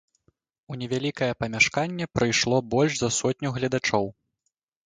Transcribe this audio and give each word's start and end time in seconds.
У 0.71 0.77
невялікае 0.83 1.27
памяшканне 1.43 2.09
прыйшло 2.21 2.57
больш 2.73 2.93
за 3.03 3.09
сотню 3.21 3.55
гледачоў. 3.59 4.11